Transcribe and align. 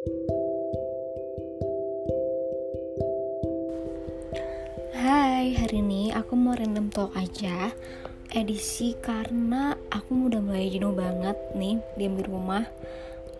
Hai, 0.00 0.08
hari 5.52 5.84
ini 5.84 6.08
aku 6.16 6.40
mau 6.40 6.56
random 6.56 6.88
talk 6.88 7.12
aja. 7.12 7.68
Edisi 8.32 8.96
karena 9.04 9.76
aku 9.92 10.32
udah 10.32 10.40
mulai 10.40 10.72
jenuh 10.72 10.96
banget 10.96 11.36
nih 11.52 11.84
diam 12.00 12.16
di 12.16 12.24
rumah. 12.24 12.64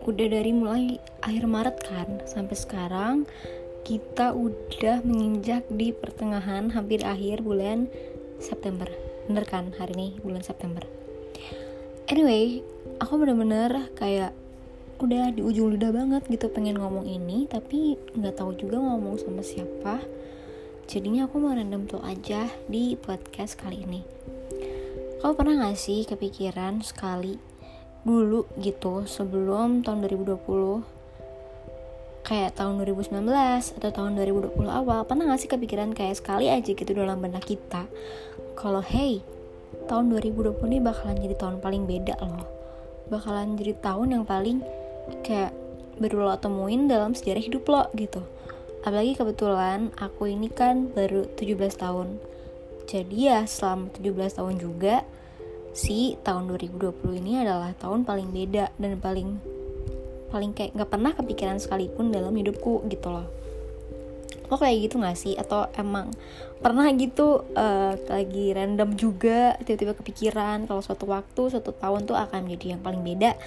Udah 0.05 0.29
dari 0.29 0.53
mulai 0.53 1.01
akhir 1.25 1.49
Maret 1.49 1.81
kan 1.81 2.21
Sampai 2.29 2.61
sekarang 2.61 3.25
kita 3.89 4.37
udah 4.37 5.01
menginjak 5.01 5.65
di 5.73 5.97
pertengahan 5.97 6.69
hampir 6.77 7.01
akhir 7.09 7.41
bulan 7.41 7.89
September. 8.37 8.93
Bener 9.33 9.49
kan 9.49 9.73
hari 9.81 9.97
ini 9.97 10.21
bulan 10.21 10.45
September? 10.45 10.85
Anyway, 12.13 12.61
aku 13.01 13.17
bener-bener 13.17 13.89
kayak 13.97 14.37
udah 15.01 15.33
di 15.33 15.41
ujung 15.41 15.73
lidah 15.73 15.93
banget 15.97 16.29
gitu 16.29 16.53
pengen 16.53 16.77
ngomong 16.77 17.09
ini 17.09 17.49
Tapi 17.49 17.97
nggak 18.17 18.37
tahu 18.37 18.53
juga 18.61 18.77
ngomong 18.77 19.17
sama 19.17 19.41
siapa. 19.41 20.05
Jadinya 20.91 21.31
aku 21.31 21.39
mau 21.39 21.55
random 21.55 21.87
tuh 21.87 22.03
aja 22.03 22.51
di 22.67 22.99
podcast 22.99 23.55
kali 23.55 23.87
ini. 23.87 24.03
Kau 25.23 25.37
pernah 25.39 25.69
gak 25.69 25.79
sih 25.79 26.03
kepikiran 26.09 26.83
sekali 26.83 27.37
dulu 28.03 28.49
gitu 28.59 29.05
sebelum 29.05 29.85
tahun 29.85 30.03
2020 30.09 30.41
kayak 32.25 32.57
tahun 32.57 32.81
2019 32.83 33.29
atau 33.77 33.91
tahun 33.93 34.17
2020 34.17 34.57
awal 34.67 35.05
pernah 35.05 35.29
gak 35.29 35.45
sih 35.45 35.51
kepikiran 35.53 35.93
kayak 35.93 36.19
sekali 36.19 36.49
aja 36.49 36.73
gitu 36.73 36.91
dalam 36.91 37.21
benak 37.21 37.45
kita? 37.45 37.85
Kalau 38.57 38.81
hey 38.81 39.21
tahun 39.87 40.11
2020 40.11 40.59
ini 40.73 40.83
bakalan 40.83 41.21
jadi 41.21 41.37
tahun 41.37 41.63
paling 41.63 41.85
beda 41.87 42.17
loh. 42.25 42.49
Bakalan 43.13 43.55
jadi 43.61 43.77
tahun 43.79 44.17
yang 44.17 44.25
paling 44.27 44.80
kayak 45.23 45.53
baru 46.01 46.25
lo 46.25 46.37
temuin 46.41 46.89
dalam 46.89 47.13
sejarah 47.13 47.45
hidup 47.45 47.65
lo 47.69 47.89
gitu. 47.93 48.25
Apalagi 48.81 49.13
kebetulan 49.13 49.93
aku 50.01 50.33
ini 50.33 50.49
kan 50.49 50.89
baru 50.97 51.29
17 51.37 51.77
tahun. 51.77 52.17
Jadi 52.89 53.29
ya 53.29 53.45
selama 53.45 53.93
17 53.93 54.41
tahun 54.41 54.57
juga 54.57 55.05
si 55.77 56.19
tahun 56.27 56.51
2020 56.51 57.21
ini 57.23 57.45
adalah 57.45 57.71
tahun 57.79 58.03
paling 58.03 58.35
beda 58.35 58.75
dan 58.81 58.99
paling 58.99 59.39
paling 60.31 60.51
kayak 60.57 60.75
nggak 60.75 60.91
pernah 60.91 61.13
kepikiran 61.15 61.59
sekalipun 61.61 62.11
dalam 62.11 62.33
hidupku 62.35 62.87
gitu 62.89 63.13
loh. 63.13 63.29
Lo 64.51 64.59
kayak 64.59 64.91
gitu 64.91 64.99
gak 64.99 65.15
sih? 65.15 65.39
Atau 65.39 65.71
emang 65.79 66.11
pernah 66.59 66.91
gitu 66.91 67.47
uh, 67.55 67.95
lagi 68.11 68.51
random 68.51 68.99
juga 68.99 69.55
tiba-tiba 69.63 69.95
kepikiran 69.95 70.67
kalau 70.67 70.83
suatu 70.83 71.07
waktu 71.07 71.55
suatu 71.55 71.71
tahun 71.71 72.05
tuh 72.11 72.19
akan 72.19 72.51
menjadi 72.51 72.75
yang 72.75 72.83
paling 72.83 73.01
beda 73.07 73.39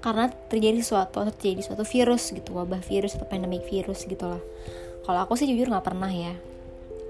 karena 0.00 0.32
terjadi 0.48 0.80
suatu 0.80 1.24
terjadi 1.36 1.60
suatu 1.60 1.84
virus 1.84 2.32
gitu 2.32 2.56
wabah 2.56 2.80
virus 2.80 3.20
atau 3.20 3.28
pandemic 3.28 3.68
virus 3.68 4.08
gitu 4.08 4.24
lah 4.28 4.42
kalau 5.04 5.26
aku 5.26 5.34
sih 5.36 5.48
jujur 5.48 5.66
nggak 5.66 5.86
pernah 5.90 6.06
ya. 6.06 6.38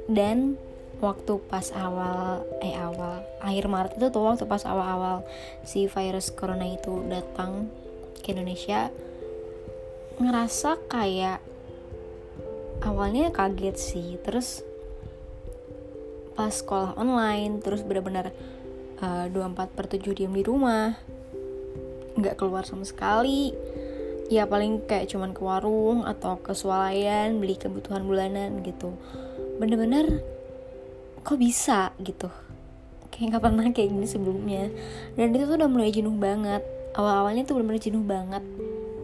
Dan 0.08 0.56
waktu 1.04 1.36
pas 1.52 1.68
awal 1.76 2.44
eh 2.64 2.76
awal 2.76 3.24
akhir 3.44 3.68
Maret 3.68 3.92
itu 4.00 4.08
tuh 4.12 4.24
waktu 4.24 4.44
pas 4.44 4.64
awal-awal 4.68 5.24
si 5.64 5.88
virus 5.88 6.32
corona 6.32 6.64
itu 6.64 7.04
datang 7.08 7.72
ke 8.20 8.36
Indonesia 8.36 8.92
ngerasa 10.20 10.80
kayak 10.88 11.44
awalnya 12.84 13.28
kaget 13.36 13.76
sih. 13.76 14.16
Terus 14.24 14.64
pas 16.32 16.56
sekolah 16.56 16.96
online 16.96 17.60
terus 17.60 17.84
benar-benar 17.84 18.32
uh, 19.04 19.28
24 19.28 19.76
per 19.76 19.92
7 19.92 20.00
diam 20.16 20.32
di 20.32 20.40
rumah 20.40 20.96
nggak 22.18 22.38
keluar 22.38 22.66
sama 22.66 22.82
sekali. 22.86 23.54
Ya 24.30 24.46
paling 24.46 24.86
kayak 24.86 25.10
cuman 25.10 25.34
ke 25.34 25.42
warung 25.42 26.06
atau 26.06 26.38
ke 26.38 26.54
swalayan 26.54 27.42
beli 27.42 27.58
kebutuhan 27.58 28.06
bulanan 28.06 28.62
gitu. 28.62 28.94
Bener-bener 29.58 30.22
kok 31.26 31.38
bisa 31.38 31.90
gitu? 31.98 32.30
Kayak 33.10 33.36
nggak 33.36 33.42
pernah 33.42 33.66
kayak 33.74 33.90
gini 33.90 34.06
sebelumnya. 34.06 34.70
Dan 35.18 35.34
itu 35.34 35.44
tuh 35.50 35.58
udah 35.58 35.70
mulai 35.70 35.90
jenuh 35.90 36.14
banget. 36.14 36.62
Awal-awalnya 36.94 37.42
tuh 37.42 37.58
bener-bener 37.58 37.82
jenuh 37.82 38.06
banget. 38.06 38.42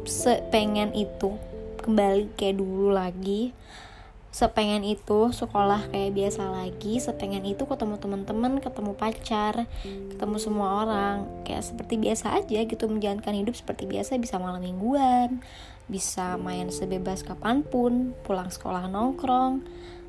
Sepengen 0.07 0.95
itu 0.95 1.35
kembali 1.83 2.35
kayak 2.39 2.59
dulu 2.59 2.95
lagi 2.95 3.51
sepengen 4.37 4.85
itu 4.85 5.33
sekolah 5.33 5.89
kayak 5.89 6.13
biasa 6.13 6.45
lagi 6.53 7.01
sepengen 7.01 7.49
itu 7.49 7.65
ketemu 7.65 7.97
teman-teman 7.97 8.61
ketemu 8.61 8.93
pacar 8.93 9.65
ketemu 10.13 10.37
semua 10.37 10.85
orang. 10.85 11.25
Kayak 11.49 11.65
seperti 11.65 11.97
biasa 11.97 12.37
aja 12.37 12.61
gitu 12.69 12.85
menjalankan 12.85 13.33
hidup 13.33 13.57
seperti 13.57 13.89
biasa 13.89 14.21
bisa 14.21 14.37
malam 14.37 14.61
mingguan 14.61 15.41
bisa 15.87 16.35
main 16.35 16.67
sebebas 16.75 17.23
kapan 17.23 17.63
pun 17.63 18.11
pulang 18.27 18.51
sekolah 18.51 18.91
nongkrong 18.91 19.63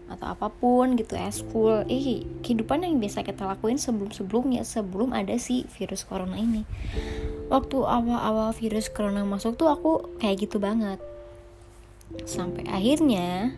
atau 0.07 0.27
apa 0.33 0.47
pun 0.49 0.95
gitu 0.95 1.19
eskul 1.19 1.83
eh 1.85 2.23
kehidupan 2.41 2.81
yang 2.81 2.97
biasa 2.97 3.27
kita 3.27 3.43
lakuin 3.43 3.75
sebelum 3.75 4.09
sebelumnya 4.09 4.63
sebelum 4.63 5.11
ada 5.13 5.35
si 5.37 5.67
virus 5.77 6.07
corona 6.07 6.39
ini. 6.39 6.63
Waktu 7.47 7.77
awal-awal 7.79 8.51
virus 8.55 8.91
corona 8.91 9.23
masuk 9.23 9.59
tuh 9.59 9.71
aku 9.71 9.91
kayak 10.19 10.47
gitu 10.47 10.57
banget. 10.57 10.99
Sampai 12.23 12.63
akhirnya 12.71 13.51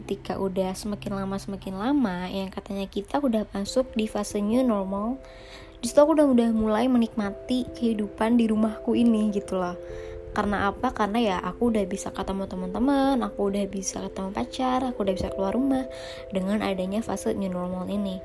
ketika 0.00 0.40
udah 0.40 0.72
semakin 0.72 1.20
lama 1.20 1.36
semakin 1.36 1.76
lama 1.76 2.26
yang 2.32 2.48
katanya 2.48 2.88
kita 2.88 3.20
udah 3.20 3.44
masuk 3.52 3.92
di 3.92 4.08
fase 4.08 4.40
new 4.40 4.64
normal 4.64 5.20
di 5.80 5.88
situ 5.88 6.00
aku 6.00 6.12
udah 6.16 6.28
udah 6.28 6.48
mulai 6.52 6.88
menikmati 6.88 7.64
kehidupan 7.72 8.36
di 8.36 8.52
rumahku 8.52 8.92
ini 8.92 9.32
gitu 9.32 9.56
loh. 9.56 9.80
Karena 10.36 10.68
apa? 10.68 10.92
Karena 10.92 11.18
ya 11.18 11.36
aku 11.40 11.72
udah 11.72 11.84
bisa 11.88 12.12
ketemu 12.12 12.44
teman-teman 12.44 13.16
aku 13.24 13.48
udah 13.48 13.64
bisa 13.64 14.04
ketemu 14.04 14.28
pacar 14.30 14.84
aku 14.84 15.08
udah 15.08 15.14
bisa 15.16 15.32
keluar 15.32 15.56
rumah 15.56 15.88
dengan 16.36 16.60
adanya 16.60 17.00
fase 17.00 17.32
new 17.32 17.48
normal 17.48 17.88
ini. 17.88 18.20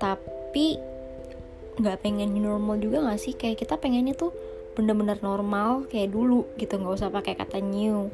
Tapi 0.00 0.80
nggak 1.76 2.00
pengen 2.00 2.32
new 2.32 2.48
normal 2.48 2.80
juga 2.80 3.04
nggak 3.04 3.20
sih? 3.20 3.36
Kayak 3.36 3.60
kita 3.60 3.76
pengennya 3.76 4.16
tuh 4.16 4.32
bener-bener 4.72 5.20
normal 5.20 5.84
kayak 5.90 6.14
dulu 6.14 6.48
gitu 6.56 6.80
nggak 6.80 6.96
usah 6.96 7.12
pakai 7.12 7.36
kata 7.36 7.60
new 7.60 8.08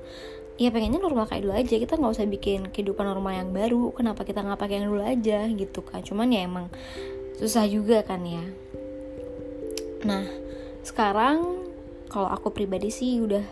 ya 0.57 0.73
pengennya 0.73 1.01
normal 1.01 1.29
kayak 1.29 1.45
dulu 1.45 1.55
aja. 1.55 1.75
Kita 1.77 2.01
nggak 2.01 2.13
usah 2.17 2.27
bikin 2.29 2.73
kehidupan 2.73 3.05
normal 3.05 3.33
yang 3.37 3.51
baru. 3.53 3.93
Kenapa 3.93 4.25
kita 4.25 4.41
nggak 4.41 4.61
pakai 4.61 4.81
yang 4.81 4.89
dulu 4.89 5.03
aja 5.05 5.45
gitu 5.49 5.81
kan? 5.85 6.01
Cuman 6.01 6.33
ya 6.33 6.45
emang 6.45 6.73
susah 7.37 7.69
juga 7.69 8.01
kan 8.05 8.25
ya. 8.25 8.45
Nah 10.05 10.25
sekarang 10.81 11.67
kalau 12.09 12.31
aku 12.33 12.55
pribadi 12.55 12.89
sih 12.89 13.21
udah 13.21 13.45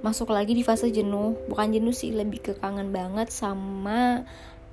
masuk 0.00 0.32
lagi 0.32 0.56
di 0.56 0.64
fase 0.64 0.88
jenuh. 0.88 1.36
Bukan 1.46 1.76
jenuh 1.76 1.94
sih 1.94 2.10
lebih 2.16 2.40
ke 2.40 2.52
kangen 2.56 2.90
banget 2.90 3.28
sama 3.28 4.24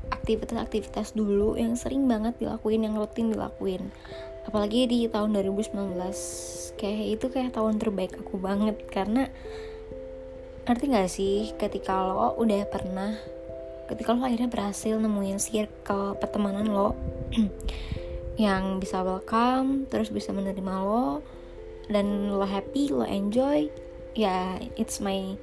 aktivitas-aktivitas 0.09 1.14
dulu 1.14 1.59
yang 1.59 1.76
sering 1.76 2.08
banget 2.08 2.40
dilakuin 2.40 2.88
yang 2.88 2.96
rutin 2.96 3.36
dilakuin. 3.36 3.91
Apalagi 4.47 4.88
di 4.90 5.00
tahun 5.12 5.36
2019 5.36 5.76
kayak 6.80 7.06
itu 7.20 7.26
kayak 7.28 7.52
tahun 7.53 7.78
terbaik 7.78 8.16
aku 8.16 8.40
banget. 8.40 8.80
Karena 8.88 9.28
ngerti 10.69 10.85
gak 10.94 11.09
sih? 11.09 11.50
Ketika 11.57 12.06
lo 12.06 12.38
udah 12.38 12.62
pernah 12.69 13.18
ketika 13.90 14.13
lo 14.13 14.22
akhirnya 14.22 14.53
berhasil 14.53 15.02
nemuin 15.02 15.41
circle 15.41 16.13
pertemanan 16.22 16.69
lo 16.69 16.94
yang 18.38 18.78
bisa 18.78 19.02
welcome 19.02 19.90
terus 19.90 20.13
bisa 20.13 20.29
menerima 20.29 20.85
lo 20.85 21.25
dan 21.90 22.29
lo 22.29 22.46
happy 22.46 22.94
lo 22.94 23.02
enjoy 23.02 23.66
ya 24.13 24.62
it's 24.78 25.02
my 25.02 25.34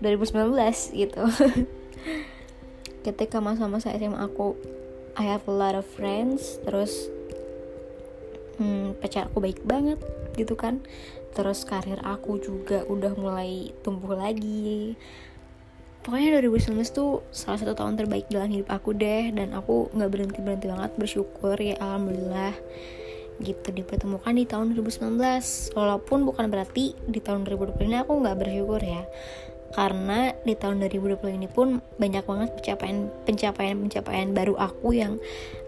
2019 0.00 0.56
gitu. 0.96 1.22
Ketika 3.06 3.44
masa-masa 3.44 3.92
SMA 3.92 4.24
aku 4.24 4.56
I 5.12 5.28
have 5.28 5.44
a 5.44 5.52
lot 5.52 5.76
of 5.76 5.84
friends 5.84 6.56
terus 6.64 7.12
hmm, 8.56 8.96
pacar 9.04 9.28
aku 9.28 9.44
baik 9.44 9.60
banget 9.68 10.00
gitu 10.32 10.56
kan 10.56 10.80
terus 11.32 11.64
karir 11.64 12.00
aku 12.04 12.38
juga 12.40 12.84
udah 12.88 13.12
mulai 13.16 13.72
tumbuh 13.80 14.16
lagi. 14.16 14.96
Pokoknya 16.02 16.42
2019 16.42 16.82
tuh 16.90 17.22
salah 17.30 17.62
satu 17.62 17.78
tahun 17.78 17.94
terbaik 17.94 18.26
dalam 18.26 18.50
hidup 18.50 18.68
aku 18.74 18.90
deh 18.90 19.30
dan 19.30 19.54
aku 19.54 19.86
nggak 19.94 20.10
berhenti 20.10 20.40
berhenti 20.42 20.66
banget 20.66 20.92
bersyukur 20.98 21.54
ya 21.62 21.78
alhamdulillah 21.78 22.58
gitu 23.38 23.68
dipertemukan 23.70 24.34
di 24.34 24.44
tahun 24.44 24.74
2019 24.76 25.18
walaupun 25.78 26.26
bukan 26.26 26.46
berarti 26.50 26.98
di 27.06 27.20
tahun 27.22 27.46
2020 27.46 27.86
ini 27.86 27.96
aku 28.02 28.12
nggak 28.18 28.38
bersyukur 28.38 28.82
ya 28.82 29.02
karena 29.72 30.36
di 30.44 30.52
tahun 30.52 30.84
2020 30.84 31.38
ini 31.40 31.48
pun 31.48 31.80
banyak 31.96 32.24
banget 32.28 32.48
pencapaian 32.60 33.08
pencapaian 33.24 33.76
pencapaian 33.80 34.28
baru 34.36 34.54
aku 34.60 34.92
yang 34.92 35.16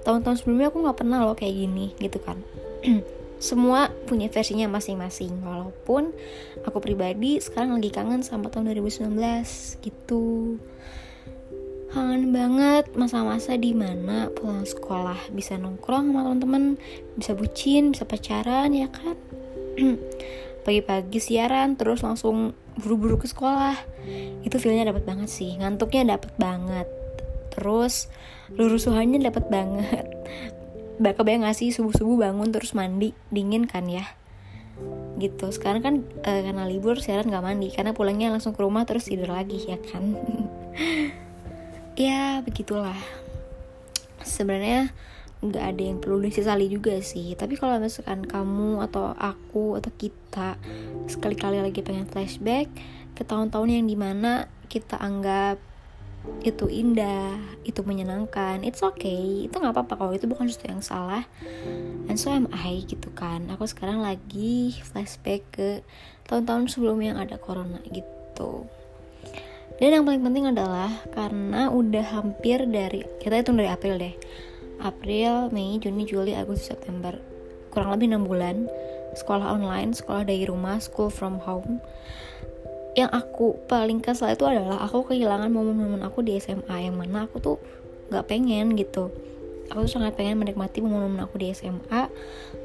tahun-tahun 0.04 0.44
sebelumnya 0.44 0.68
aku 0.68 0.84
nggak 0.84 0.98
pernah 1.00 1.24
loh 1.24 1.32
kayak 1.32 1.56
gini 1.56 1.96
gitu 1.96 2.20
kan 2.20 2.36
semua 3.44 3.92
punya 4.08 4.32
versinya 4.32 4.64
masing-masing. 4.72 5.44
Walaupun 5.44 6.16
aku 6.64 6.80
pribadi 6.80 7.36
sekarang 7.44 7.76
lagi 7.76 7.92
kangen 7.92 8.24
sama 8.24 8.48
tahun 8.48 8.72
2019 8.72 9.12
gitu. 9.84 10.56
Kangen 11.92 12.32
banget 12.32 12.90
masa-masa 12.96 13.54
di 13.60 13.76
mana 13.76 14.32
pulang 14.32 14.64
sekolah 14.64 15.30
bisa 15.30 15.60
nongkrong 15.60 16.10
sama 16.10 16.26
teman-teman 16.26 16.64
bisa 17.14 17.36
bucin 17.36 17.92
bisa 17.92 18.08
pacaran 18.08 18.72
ya 18.72 18.88
kan? 18.88 19.14
Pagi-pagi 20.64 21.20
siaran 21.20 21.76
terus 21.76 22.00
langsung 22.00 22.56
buru-buru 22.80 23.20
ke 23.20 23.28
sekolah. 23.28 23.76
Itu 24.40 24.56
feelnya 24.56 24.90
dapat 24.90 25.04
banget 25.04 25.28
sih 25.28 25.52
ngantuknya 25.60 26.16
dapat 26.16 26.32
banget. 26.40 26.88
Terus 27.54 28.08
lurusuhannya 28.56 29.22
dapat 29.22 29.46
banget 29.52 30.13
bakal 31.00 31.26
bayang 31.26 31.46
gak 31.46 31.58
sih? 31.58 31.70
Subuh-subuh 31.74 32.20
bangun 32.20 32.50
terus 32.50 32.76
mandi. 32.76 33.14
Dingin 33.30 33.66
kan 33.66 33.86
ya? 33.86 34.04
Gitu. 35.18 35.46
Sekarang 35.54 35.82
kan 35.82 35.94
e, 36.22 36.30
karena 36.42 36.66
libur 36.66 36.98
sekarang 36.98 37.30
nggak 37.30 37.44
mandi. 37.44 37.68
Karena 37.70 37.94
pulangnya 37.94 38.30
langsung 38.34 38.54
ke 38.54 38.60
rumah 38.62 38.86
terus 38.86 39.06
tidur 39.06 39.30
lagi 39.30 39.58
ya 39.64 39.78
kan? 39.78 40.04
Ya 41.94 42.42
begitulah. 42.42 42.98
Sebenarnya 44.18 44.90
nggak 45.46 45.64
ada 45.76 45.82
yang 45.86 46.02
perlu 46.02 46.18
disesali 46.18 46.66
juga 46.66 46.98
sih. 46.98 47.38
Tapi 47.38 47.54
kalau 47.54 47.78
misalkan 47.78 48.26
kamu 48.26 48.82
atau 48.90 49.14
aku 49.14 49.78
atau 49.78 49.94
kita 49.94 50.58
sekali-kali 51.06 51.62
lagi 51.62 51.86
pengen 51.86 52.10
flashback 52.10 52.66
ke 53.14 53.22
tahun-tahun 53.22 53.78
yang 53.78 53.86
di 53.86 53.94
mana 53.94 54.50
kita 54.66 54.98
anggap 54.98 55.62
itu 56.44 56.68
indah, 56.68 57.40
itu 57.64 57.80
menyenangkan, 57.84 58.60
it's 58.64 58.84
okay, 58.84 59.48
itu 59.48 59.54
nggak 59.56 59.72
apa-apa 59.72 59.94
kalau 59.96 60.12
itu 60.12 60.28
bukan 60.28 60.48
sesuatu 60.48 60.68
yang 60.68 60.84
salah. 60.84 61.24
And 62.08 62.20
so 62.20 62.32
am 62.32 62.48
I 62.52 62.84
gitu 62.84 63.12
kan. 63.16 63.48
Aku 63.52 63.64
sekarang 63.64 64.04
lagi 64.04 64.76
flashback 64.84 65.44
ke 65.52 65.68
tahun-tahun 66.28 66.72
sebelum 66.72 67.00
yang 67.00 67.16
ada 67.16 67.40
corona 67.40 67.80
gitu. 67.88 68.68
Dan 69.80 69.90
yang 70.00 70.04
paling 70.06 70.22
penting 70.22 70.46
adalah 70.48 70.92
karena 71.16 71.72
udah 71.72 72.04
hampir 72.14 72.62
dari 72.68 73.02
kita 73.18 73.42
itu 73.42 73.50
dari 73.56 73.68
April 73.72 73.96
deh. 73.98 74.14
April, 74.84 75.48
Mei, 75.50 75.80
Juni, 75.80 76.04
Juli, 76.04 76.36
Agustus, 76.36 76.76
September. 76.76 77.16
Kurang 77.72 77.96
lebih 77.96 78.12
6 78.12 78.30
bulan 78.30 78.56
sekolah 79.14 79.54
online, 79.54 79.94
sekolah 79.94 80.26
dari 80.26 80.44
rumah, 80.46 80.82
school 80.82 81.08
from 81.08 81.38
home 81.42 81.78
yang 82.94 83.10
aku 83.10 83.58
paling 83.66 83.98
kesal 83.98 84.30
itu 84.30 84.46
adalah 84.46 84.86
aku 84.86 85.10
kehilangan 85.10 85.50
momen-momen 85.50 86.02
aku 86.06 86.22
di 86.22 86.38
SMA 86.38 86.86
yang 86.86 86.94
mana 86.94 87.26
aku 87.26 87.42
tuh 87.42 87.58
nggak 88.10 88.24
pengen 88.30 88.78
gitu. 88.78 89.10
Aku 89.72 89.88
tuh 89.88 89.92
sangat 89.98 90.14
pengen 90.14 90.38
menikmati 90.38 90.78
momen-momen 90.78 91.26
aku 91.26 91.42
di 91.42 91.50
SMA 91.50 92.06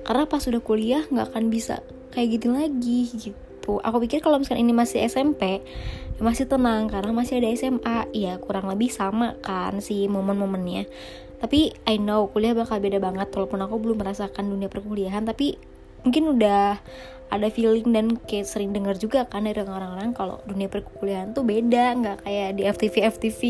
karena 0.06 0.24
pas 0.30 0.42
sudah 0.42 0.62
kuliah 0.62 1.02
nggak 1.10 1.34
akan 1.34 1.50
bisa 1.50 1.82
kayak 2.14 2.38
gitu 2.38 2.54
lagi 2.54 3.10
gitu. 3.10 3.82
Aku 3.82 3.98
pikir 3.98 4.22
kalau 4.22 4.38
misalnya 4.38 4.70
ini 4.70 4.74
masih 4.74 5.02
SMP 5.10 5.66
ya 6.20 6.22
masih 6.22 6.52
tenang 6.52 6.92
karena 6.92 7.16
masih 7.16 7.40
ada 7.40 7.50
SMA 7.56 8.12
ya 8.12 8.36
kurang 8.44 8.68
lebih 8.68 8.92
sama 8.92 9.34
kan 9.42 9.82
si 9.82 10.06
momen-momennya. 10.06 10.86
Tapi 11.40 11.74
I 11.88 11.96
know 11.98 12.28
kuliah 12.30 12.52
bakal 12.54 12.84
beda 12.84 13.00
banget 13.00 13.32
walaupun 13.32 13.64
aku 13.64 13.80
belum 13.80 14.04
merasakan 14.04 14.52
dunia 14.52 14.68
perkuliahan 14.68 15.24
tapi 15.24 15.56
mungkin 16.04 16.38
udah 16.38 16.80
ada 17.30 17.48
feeling 17.54 17.94
dan 17.94 18.18
kayak 18.26 18.50
sering 18.50 18.74
dengar 18.74 18.98
juga 18.98 19.30
kan 19.30 19.46
dari 19.46 19.62
orang-orang 19.62 20.18
kalau 20.18 20.42
dunia 20.50 20.66
perkuliahan 20.66 21.30
tuh 21.38 21.46
beda 21.46 21.94
nggak 22.02 22.18
kayak 22.26 22.58
di 22.58 22.66
FTV 22.66 22.96
FTV 23.06 23.42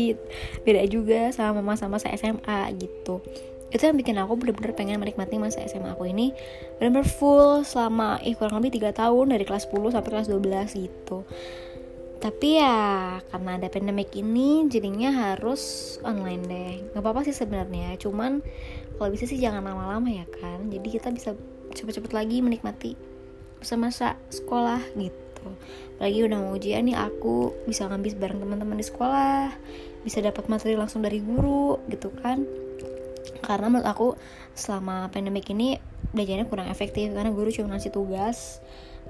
beda 0.68 0.82
juga 0.84 1.20
sama 1.32 1.64
masa-masa 1.64 2.12
SMA 2.12 2.76
gitu. 2.76 3.24
Itu 3.70 3.86
yang 3.86 3.96
bikin 3.96 4.18
aku 4.20 4.36
bener-bener 4.36 4.74
pengen 4.76 5.00
menikmati 5.00 5.40
masa 5.40 5.64
SMA 5.64 5.96
aku 5.96 6.10
ini 6.10 6.36
bener-bener 6.76 7.08
full 7.08 7.64
selama 7.64 8.20
eh 8.20 8.36
kurang 8.36 8.60
lebih 8.60 8.82
3 8.82 9.00
tahun 9.00 9.26
dari 9.32 9.44
kelas 9.48 9.70
10 9.72 9.96
sampai 9.96 10.10
kelas 10.12 10.28
12 10.28 10.76
gitu. 10.76 11.24
Tapi 12.20 12.60
ya 12.60 13.16
karena 13.32 13.56
ada 13.56 13.72
pandemik 13.72 14.12
ini 14.12 14.68
jadinya 14.68 15.08
harus 15.08 15.96
online 16.04 16.44
deh. 16.44 16.72
Nggak 16.92 17.00
apa-apa 17.00 17.24
sih 17.24 17.32
sebenarnya 17.32 17.96
cuman 17.96 18.44
kalau 19.00 19.08
bisa 19.08 19.24
sih 19.24 19.40
jangan 19.40 19.64
lama-lama 19.64 20.12
ya 20.12 20.28
kan. 20.28 20.68
Jadi 20.68 21.00
kita 21.00 21.08
bisa 21.14 21.32
cepet-cepet 21.74 22.12
lagi 22.12 22.42
menikmati 22.42 22.94
masa-masa 23.60 24.16
sekolah 24.32 24.80
gitu. 24.96 25.46
Apalagi 25.96 26.20
udah 26.24 26.38
mau 26.40 26.56
ujian 26.56 26.84
nih 26.88 26.96
aku 26.96 27.52
bisa 27.68 27.84
ngambil 27.86 28.16
bareng 28.16 28.40
teman-teman 28.40 28.80
di 28.80 28.86
sekolah 28.88 29.52
bisa 30.00 30.24
dapat 30.24 30.48
materi 30.48 30.74
langsung 30.80 31.04
dari 31.04 31.20
guru 31.20 31.76
gitu 31.92 32.08
kan. 32.24 32.48
Karena 33.44 33.68
menurut 33.68 33.88
aku 33.88 34.08
selama 34.56 35.12
pandemik 35.12 35.48
ini 35.52 35.76
belajarnya 36.12 36.48
kurang 36.48 36.68
efektif 36.72 37.12
karena 37.12 37.30
guru 37.30 37.52
cuma 37.52 37.76
ngasih 37.76 37.92
tugas 37.92 38.58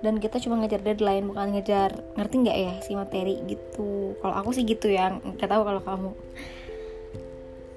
dan 0.00 0.18
kita 0.18 0.40
cuma 0.42 0.58
ngejar 0.60 0.80
deadline 0.82 1.28
bukan 1.28 1.54
ngejar 1.54 1.92
ngerti 2.18 2.34
nggak 2.42 2.58
ya 2.58 2.74
si 2.82 2.92
materi 2.98 3.38
gitu. 3.46 4.18
Kalau 4.18 4.34
aku 4.34 4.50
sih 4.50 4.66
gitu 4.66 4.90
ya 4.90 5.14
nggak 5.14 5.48
tahu 5.48 5.62
kalau 5.62 5.82
kamu. 5.82 6.12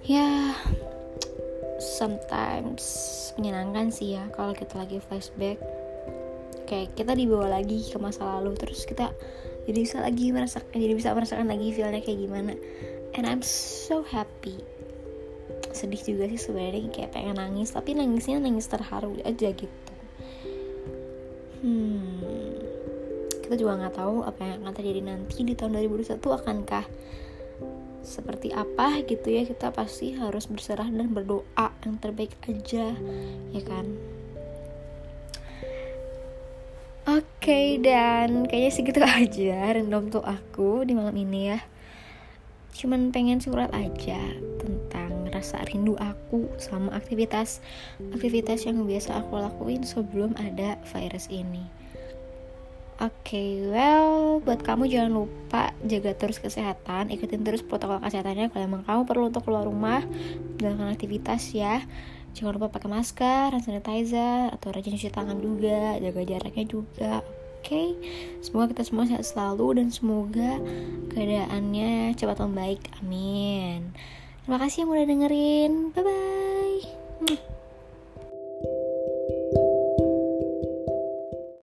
Ya 0.03 0.57
sometimes 2.03 2.83
menyenangkan 3.39 3.87
sih 3.87 4.19
ya 4.19 4.27
kalau 4.35 4.51
kita 4.51 4.75
lagi 4.75 4.99
flashback. 4.99 5.55
Kayak 6.67 6.99
kita 6.99 7.15
dibawa 7.15 7.59
lagi 7.59 7.79
ke 7.87 7.95
masa 7.95 8.27
lalu 8.27 8.59
terus 8.59 8.83
kita 8.83 9.15
jadi 9.63 9.79
bisa 9.79 10.03
lagi 10.03 10.35
merasakan 10.35 10.75
jadi 10.75 10.95
bisa 10.99 11.15
merasakan 11.15 11.47
lagi 11.47 11.71
feelnya 11.71 12.03
kayak 12.03 12.19
gimana. 12.19 12.59
And 13.15 13.23
I'm 13.23 13.39
so 13.39 14.03
happy. 14.03 14.59
Sedih 15.71 16.03
juga 16.03 16.27
sih 16.27 16.39
sebenarnya 16.43 16.91
kayak 16.91 17.15
pengen 17.15 17.39
nangis 17.39 17.71
tapi 17.71 17.95
nangisnya 17.95 18.43
nangis 18.43 18.67
terharu 18.67 19.15
aja 19.23 19.47
gitu. 19.55 19.93
Hmm 21.63 22.03
kita 23.43 23.69
juga 23.69 23.85
nggak 23.85 23.95
tahu 23.99 24.23
apa 24.25 24.39
yang 24.49 24.65
akan 24.65 24.73
terjadi 24.73 25.01
nanti 25.03 25.43
di 25.43 25.53
tahun 25.53 25.77
2021 25.77 26.15
akankah 26.25 26.85
seperti 28.03 28.51
apa 28.51 28.99
gitu 29.07 29.31
ya 29.31 29.47
kita 29.47 29.71
pasti 29.71 30.13
harus 30.19 30.45
berserah 30.51 30.91
dan 30.91 31.15
berdoa 31.15 31.71
yang 31.87 31.95
terbaik 31.97 32.35
aja 32.45 32.91
ya 33.55 33.61
kan? 33.63 33.87
Oke 37.03 37.23
okay, 37.39 37.67
dan 37.79 38.47
kayaknya 38.47 38.71
segitu 38.71 38.99
aja 39.23 39.75
random 39.75 40.11
tuh 40.11 40.23
aku 40.23 40.83
di 40.83 40.95
malam 40.95 41.15
ini 41.15 41.55
ya. 41.55 41.59
Cuman 42.75 43.11
pengen 43.15 43.39
surat 43.39 43.71
aja 43.71 44.19
tentang 44.59 45.29
rasa 45.29 45.61
rindu 45.67 45.93
aku 45.97 46.49
sama 46.57 46.93
aktivitas 46.93 47.61
Aktivitas 48.13 48.65
yang 48.65 48.81
biasa 48.85 49.21
aku 49.21 49.37
lakuin 49.37 49.85
sebelum 49.85 50.33
ada 50.41 50.81
virus 50.89 51.29
ini 51.29 51.82
Oke, 53.01 53.09
okay, 53.33 53.49
well, 53.73 54.37
buat 54.45 54.61
kamu 54.61 54.85
jangan 54.85 55.25
lupa 55.25 55.73
jaga 55.81 56.13
terus 56.13 56.37
kesehatan, 56.37 57.09
ikutin 57.09 57.41
terus 57.41 57.65
protokol 57.65 57.97
kesehatannya 57.97 58.53
kalau 58.53 58.63
emang 58.69 58.85
kamu 58.85 59.01
perlu 59.09 59.23
untuk 59.33 59.49
keluar 59.49 59.65
rumah, 59.65 60.05
melakukan 60.61 60.93
aktivitas 60.93 61.57
ya. 61.57 61.81
Jangan 62.37 62.53
lupa 62.53 62.69
pakai 62.69 62.93
masker, 62.93 63.49
hand 63.49 63.65
sanitizer, 63.65 64.53
atau 64.53 64.69
rajin 64.69 64.93
cuci 64.93 65.09
tangan 65.09 65.41
juga, 65.41 65.97
jaga 65.97 66.21
jaraknya 66.21 66.65
juga. 66.69 67.13
Oke, 67.63 67.65
okay? 67.65 67.89
semoga 68.45 68.77
kita 68.77 68.83
semua 68.85 69.09
sehat 69.09 69.25
selalu 69.25 69.81
dan 69.81 69.87
semoga 69.89 70.61
keadaannya 71.17 72.13
cepat 72.13 72.45
membaik. 72.45 72.81
Amin. 73.01 73.89
Terima 74.45 74.61
kasih 74.61 74.85
yang 74.85 74.91
udah 74.93 75.05
dengerin. 75.09 75.73
Bye 75.97 76.03
bye. 76.05 77.52